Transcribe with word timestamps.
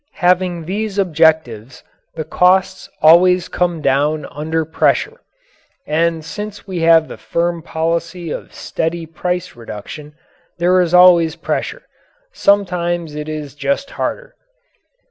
Having 0.17 0.65
these 0.65 0.97
objectives 0.97 1.83
the 2.15 2.23
costs 2.23 2.89
always 3.03 3.47
come 3.47 3.81
down 3.83 4.25
under 4.31 4.65
pressure. 4.65 5.21
And 5.85 6.25
since 6.25 6.65
we 6.65 6.79
have 6.79 7.07
the 7.07 7.17
firm 7.17 7.61
policy 7.61 8.31
of 8.31 8.51
steady 8.51 9.05
price 9.05 9.55
reduction, 9.55 10.15
there 10.57 10.81
is 10.81 10.95
always 10.95 11.35
pressure. 11.35 11.83
Sometimes 12.33 13.13
it 13.13 13.29
is 13.29 13.53
just 13.53 13.91
harder! 13.91 14.33